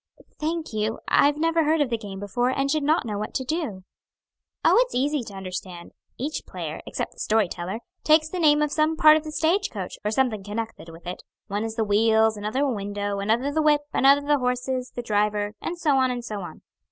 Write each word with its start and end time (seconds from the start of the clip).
"Thank 0.39 0.73
you; 0.73 0.97
I 1.07 1.29
never 1.29 1.63
heard 1.63 1.79
of 1.79 1.91
the 1.91 1.97
game 1.99 2.19
before, 2.19 2.49
and 2.49 2.71
should 2.71 2.81
not 2.81 3.05
know 3.05 3.19
what 3.19 3.35
to 3.35 3.43
do." 3.43 3.83
"Oh, 4.65 4.77
it's 4.79 4.95
easy 4.95 5.21
to 5.21 5.35
understand. 5.35 5.91
Each 6.17 6.41
player 6.47 6.81
except 6.87 7.11
the 7.13 7.19
story 7.19 7.47
teller 7.47 7.81
takes 8.03 8.27
the 8.27 8.39
name 8.39 8.63
of 8.63 8.71
some 8.71 8.95
part 8.97 9.15
of 9.15 9.23
the 9.23 9.31
stage 9.31 9.69
coach, 9.69 9.99
or 10.03 10.09
something 10.09 10.43
connected 10.43 10.89
with 10.89 11.05
it; 11.05 11.21
one 11.49 11.63
is 11.63 11.75
the 11.75 11.83
wheels, 11.83 12.35
another 12.35 12.61
the 12.61 12.65
window, 12.69 13.19
another 13.19 13.51
the 13.51 13.61
whip, 13.61 13.81
another 13.93 14.21
the 14.27 14.39
horses, 14.39 14.91
driver, 15.05 15.53
and 15.61 15.77
so 15.77 15.97
on, 15.97 16.09
and 16.09 16.25
so 16.25 16.41
on. 16.41 16.63